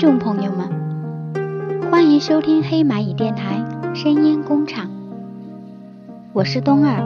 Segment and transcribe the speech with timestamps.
[0.00, 0.66] 众朋友们，
[1.90, 3.62] 欢迎收听黑蚂蚁电台
[3.94, 4.88] 声音工厂，
[6.32, 7.04] 我是冬儿。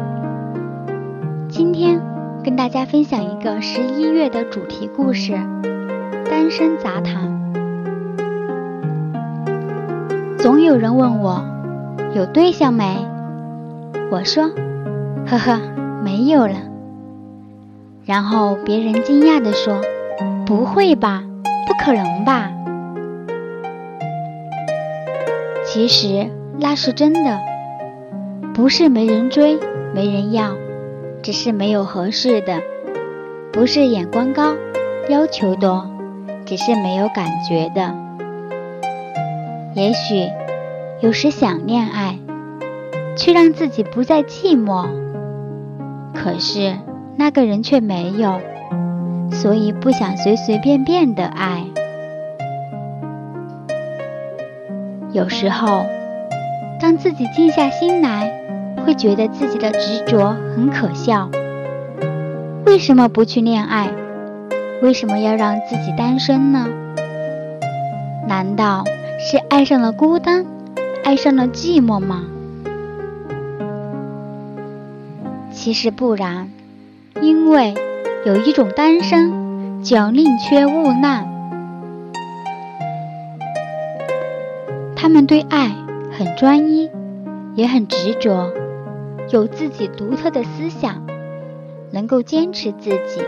[1.48, 2.00] 今天
[2.44, 5.32] 跟大家分享一个十一月的主题故事
[6.30, 7.16] 《单身杂谈》。
[10.38, 11.44] 总有人问我
[12.14, 13.04] 有对象没，
[14.12, 14.52] 我说
[15.26, 15.60] 呵呵
[16.04, 16.54] 没有了。
[18.04, 19.80] 然后别人惊讶地说
[20.46, 21.24] ：“不会吧？
[21.66, 22.52] 不可能吧？”
[25.74, 27.40] 其实那是真的，
[28.54, 29.58] 不是没人追，
[29.92, 30.54] 没人要，
[31.20, 32.60] 只是没有合适的；
[33.52, 34.54] 不是眼光高，
[35.08, 35.84] 要求多，
[36.46, 37.92] 只是没有感觉的。
[39.74, 40.28] 也许
[41.00, 42.20] 有时想恋爱，
[43.16, 44.86] 却让自己不再寂寞，
[46.14, 46.76] 可是
[47.16, 48.38] 那个人却没有，
[49.32, 51.64] 所以不想随随便便的爱。
[55.14, 55.86] 有时候，
[56.80, 58.32] 当自己静下心来，
[58.84, 61.30] 会觉得自己的执着很可笑。
[62.66, 63.92] 为什么不去恋爱？
[64.82, 66.66] 为什么要让自己单身呢？
[68.26, 68.82] 难道
[69.20, 70.44] 是爱上了孤单，
[71.04, 72.24] 爱上了寂寞吗？
[75.52, 76.50] 其实不然，
[77.20, 77.72] 因为
[78.26, 81.33] 有一种单身叫宁缺毋滥。
[85.04, 85.70] 他们对爱
[86.12, 86.90] 很专一，
[87.56, 88.50] 也很执着，
[89.28, 91.04] 有自己独特的思想，
[91.90, 93.20] 能够坚持自己，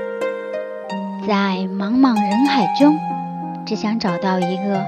[1.29, 2.99] 在茫茫人海中，
[3.67, 4.87] 只想找到一个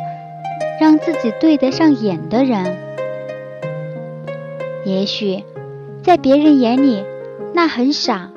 [0.80, 2.78] 让自己对得上眼的人。
[4.86, 5.44] 也许
[6.02, 7.04] 在别人眼里
[7.52, 8.30] 那很傻，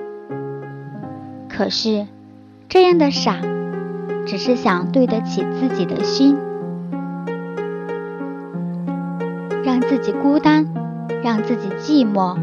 [1.47, 2.05] 可是
[2.67, 3.38] 这样的傻，
[4.25, 6.36] 只是想对得起自己的心。
[9.91, 10.65] 自己孤单，
[11.21, 12.37] 让自己寂寞，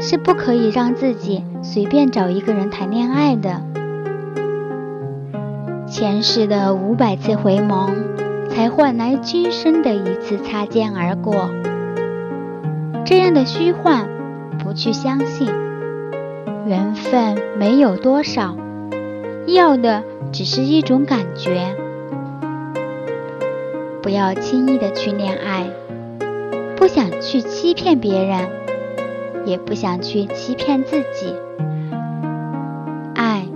[0.00, 3.62] 是不可以让自己随便找一个人谈恋爱的。
[5.86, 7.92] 前世的五百次回眸，
[8.48, 11.48] 才换来今生的一次擦肩而过。
[13.04, 14.08] 这样的虚幻，
[14.58, 15.46] 不去相信。
[16.66, 18.56] 缘分没有多少，
[19.46, 20.02] 要的
[20.32, 21.76] 只是一种感觉。
[24.02, 25.70] 不要轻易的去恋爱。
[26.80, 28.48] 不想去欺骗别人，
[29.44, 31.36] 也不想去欺骗自己。
[33.14, 33.46] 爱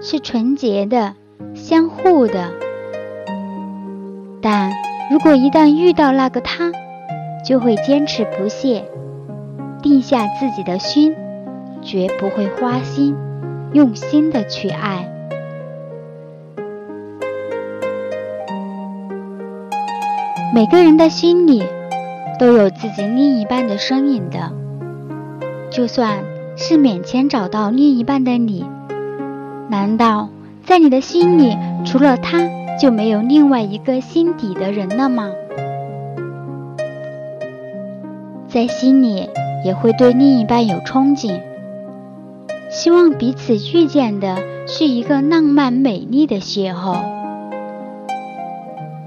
[0.00, 1.14] 是纯洁的、
[1.54, 2.54] 相互的。
[4.40, 4.72] 但
[5.10, 6.72] 如果一旦遇到那个他，
[7.44, 8.86] 就会坚持不懈，
[9.82, 11.14] 定下自己的心，
[11.82, 13.14] 绝不会花心，
[13.74, 15.06] 用心的去爱。
[20.54, 21.62] 每个人的心里。
[22.40, 24.50] 都有自己另一半的身影的，
[25.70, 26.24] 就算
[26.56, 28.64] 是勉强找到另一半的你，
[29.68, 30.30] 难道
[30.64, 32.48] 在你的心里除了他
[32.80, 35.30] 就没有另外一个心底的人了吗？
[38.48, 39.28] 在心里
[39.62, 41.42] 也会对另一半有憧憬，
[42.70, 46.96] 希望彼此遇见的是一个浪漫美丽的邂逅，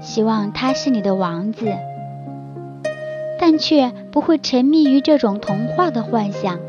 [0.00, 1.66] 希望他是你的王子。
[3.46, 6.60] 但却不会沉迷于这种童话的幻想，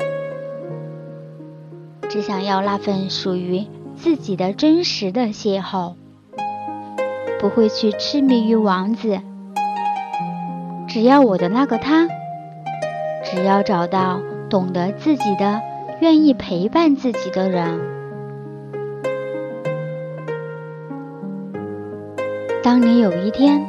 [2.10, 3.64] 只想要那份属于
[3.94, 5.94] 自己的真实的邂逅，
[7.40, 9.18] 不会去痴迷于王子。
[10.86, 12.08] 只要我的那个他，
[13.24, 14.20] 只要找到
[14.50, 15.62] 懂得自己的、
[16.00, 17.80] 愿意陪伴自己的人。
[22.62, 23.64] 当你有一天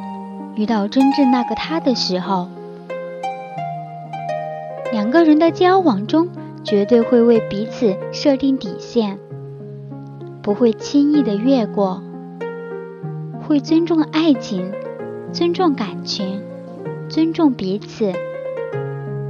[0.56, 2.50] 遇到真正那个他的时候，
[4.90, 6.28] 两个人的交往中，
[6.64, 9.18] 绝对会为彼此设定底线，
[10.42, 12.02] 不会轻易的越过，
[13.46, 14.72] 会尊重爱情，
[15.30, 16.40] 尊重感情，
[17.08, 18.12] 尊重彼此，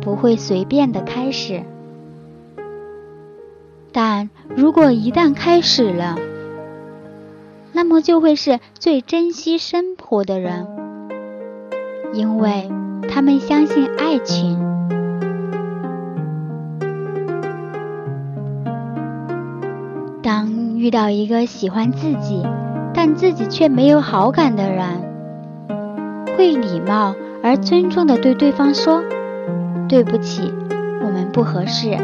[0.00, 1.62] 不会随便的开始。
[3.90, 6.16] 但如果一旦开始了，
[7.72, 10.68] 那么就会是最珍惜生活的人，
[12.12, 12.70] 因为
[13.08, 14.77] 他们相信爱情。
[20.88, 22.42] 遇到一个喜欢自己，
[22.94, 24.86] 但自己却没有好感的人，
[26.34, 29.04] 会礼貌而尊重的对对方说
[29.86, 30.50] ：“对不起，
[31.04, 31.94] 我们不合适。”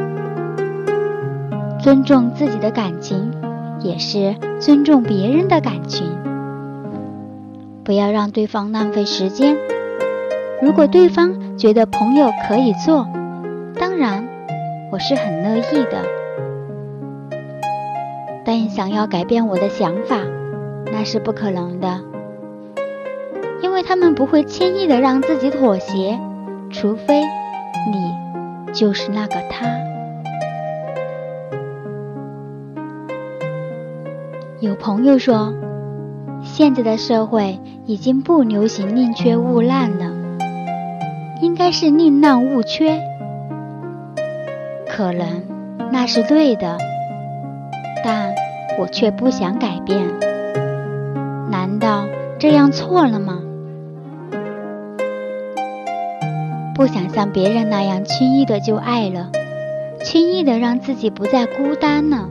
[1.81, 3.33] 尊重自己的感情，
[3.81, 6.07] 也是尊重别人的感情。
[7.85, 9.57] 不要让对方浪费时间。
[10.61, 13.09] 如果对方觉得朋友可以做，
[13.81, 14.29] 当然
[14.93, 16.14] 我是很乐意的。
[18.45, 20.19] 但想要改变我的想法，
[20.93, 22.01] 那是不可能的，
[23.63, 26.19] 因为他们不会轻易的让自己妥协，
[26.71, 29.67] 除非你就是那个他。
[34.61, 35.55] 有朋友说，
[36.43, 40.13] 现在的社会已经不流行宁缺毋滥了，
[41.41, 43.01] 应该是宁滥勿缺。
[44.89, 45.43] 可能
[45.91, 46.79] 那是对的，
[48.79, 50.01] 我却不想改变。
[51.51, 52.07] 难道
[52.39, 53.41] 这样错了吗？
[56.75, 59.31] 不想像别人那样轻易的就爱了，
[60.03, 62.29] 轻易的让自己不再孤单了。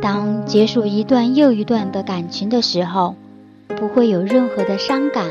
[0.00, 3.16] 当结束一段又一段的感情的时候，
[3.68, 5.26] 不会有任何的伤感，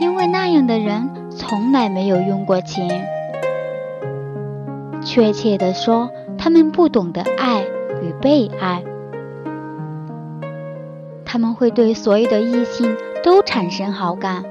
[0.00, 2.88] 因为那样的人从来没有用过情。
[5.02, 6.10] 确切的说，
[6.42, 7.66] 他们不懂得爱
[8.02, 8.82] 与被爱，
[11.26, 14.42] 他们会对所有的异性都产生好感，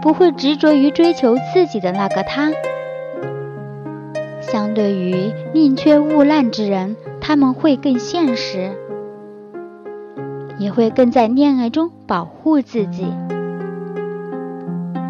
[0.00, 2.50] 不会执着于追求自己的那个他。
[4.40, 8.70] 相对于宁缺毋滥之人，他们会更现实，
[10.58, 13.06] 也会更在恋爱中保护自己，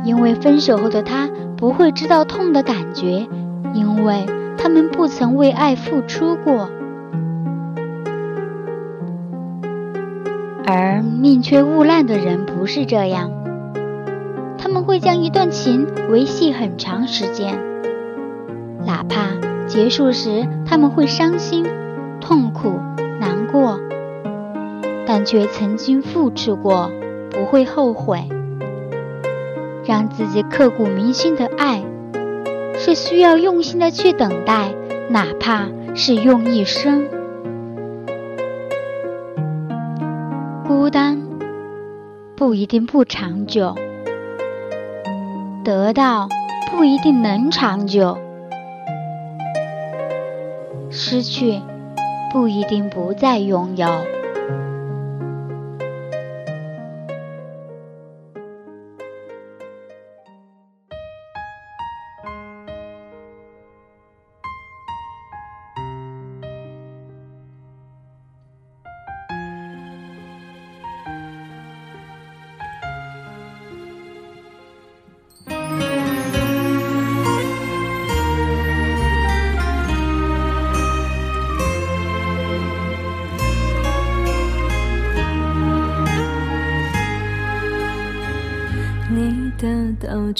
[0.05, 3.29] 因为分手后的他不会知道痛的感觉，
[3.73, 4.27] 因为
[4.63, 6.69] 他们不曾为爱付出过。
[10.67, 13.33] 而宁缺毋滥的人不是这样，
[14.59, 17.59] 他们会将一段情维系很长时间。
[18.85, 19.31] 哪怕
[19.67, 21.67] 结束时他们会伤心、
[22.21, 22.79] 痛苦、
[23.19, 23.81] 难过，
[25.07, 26.91] 但却曾经付出过，
[27.31, 28.29] 不会后悔。
[29.87, 31.83] 让自己刻骨铭心的爱，
[32.83, 34.73] 是需要用心的去等待，
[35.11, 37.07] 哪怕是用一生。
[40.67, 41.21] 孤单
[42.35, 43.75] 不一定不长久，
[45.63, 46.27] 得到
[46.71, 48.17] 不一定能长久。
[50.89, 51.61] 失去
[52.33, 53.87] 不一定不再拥有。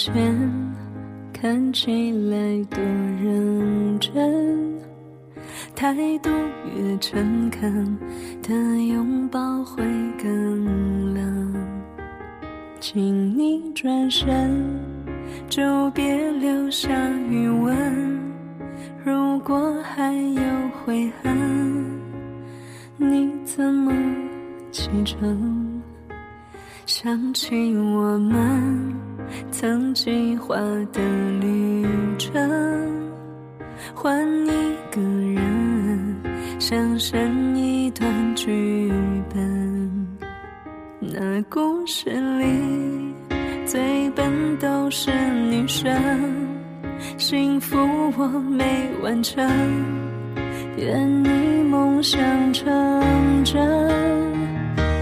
[0.01, 0.15] 道歉
[1.31, 2.83] 看起来多
[3.23, 4.81] 认真，
[5.77, 6.31] 态度
[6.75, 7.99] 越诚恳
[8.43, 8.55] 的
[8.87, 9.85] 拥抱会
[10.23, 11.55] 更冷。
[12.81, 14.81] 请你转身，
[15.51, 16.89] 就别留下
[17.29, 18.19] 余温。
[19.05, 20.43] 如果还有
[20.83, 22.01] 悔恨，
[22.97, 23.93] 你怎么
[24.73, 25.83] 启程？
[26.87, 29.10] 想起我们。
[29.51, 30.57] 曾计划
[30.93, 31.01] 的
[31.41, 31.87] 旅
[32.19, 32.33] 程，
[33.95, 36.17] 换一个人，
[36.59, 38.93] 想成一段剧
[39.33, 40.09] 本。
[41.01, 43.15] 那故事里
[43.67, 45.11] 最笨都是
[45.51, 45.93] 女生，
[47.17, 47.77] 幸福
[48.17, 49.45] 我没完成，
[50.77, 52.21] 愿你梦想
[52.53, 52.65] 成
[53.45, 53.61] 真，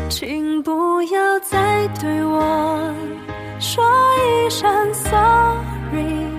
[0.08, 2.94] 请不要再对我。
[3.60, 3.84] 说
[4.16, 6.30] 一声 sorry，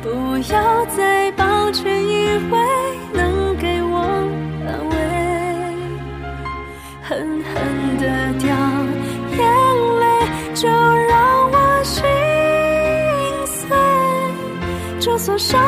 [0.00, 2.58] 不要再抱歉，以为
[3.12, 3.98] 能给我
[4.64, 4.96] 安慰，
[7.02, 7.52] 狠狠
[7.98, 8.04] 的
[8.38, 8.46] 掉
[9.36, 9.38] 眼
[9.98, 10.04] 泪，
[10.54, 12.04] 就让我心
[13.46, 13.66] 碎，
[15.00, 15.60] 就算伤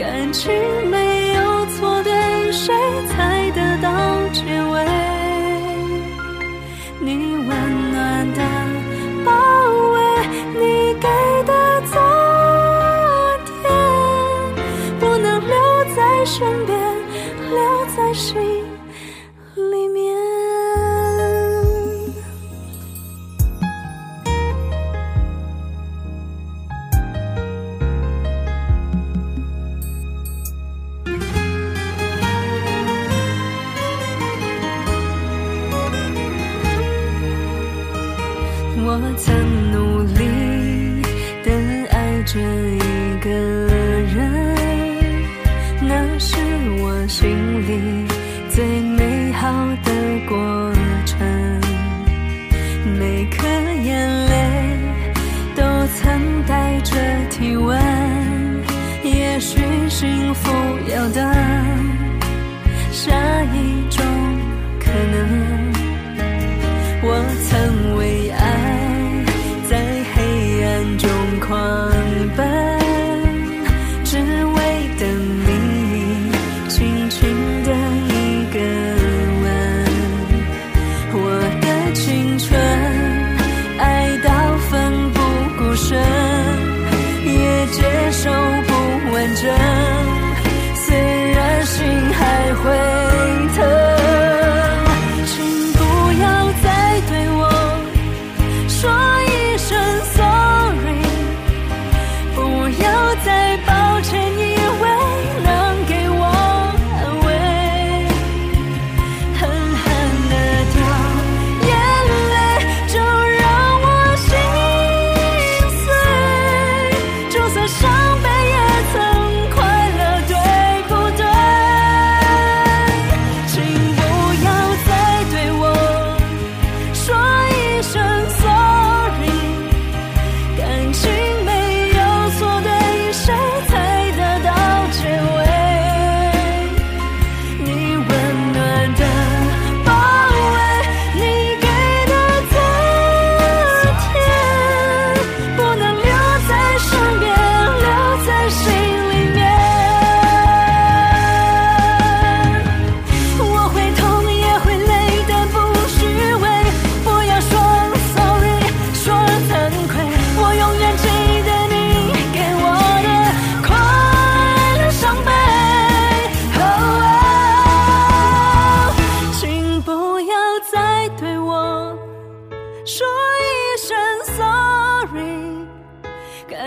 [0.00, 0.50] 感情
[0.88, 1.09] 没
[49.40, 49.48] 好
[49.82, 49.90] 的
[50.28, 50.36] 过
[51.06, 51.18] 程
[52.98, 53.46] 每颗
[53.82, 54.76] 眼泪
[55.56, 55.62] 都
[55.96, 56.94] 曾带着
[57.30, 57.74] 体温
[59.02, 60.52] 也许幸福
[60.92, 61.24] 要等
[62.92, 63.10] 下
[63.54, 64.04] 一种
[64.78, 65.70] 可能。
[67.02, 67.16] 我
[67.48, 69.24] 曾为爱
[69.70, 71.08] 在黑暗中
[71.40, 71.99] 狂。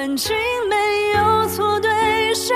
[0.03, 0.36] 感情
[0.67, 2.53] 没有错对谁